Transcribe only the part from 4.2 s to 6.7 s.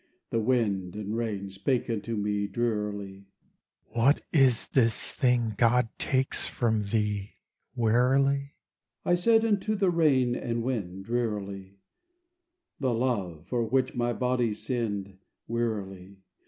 is this thing God takes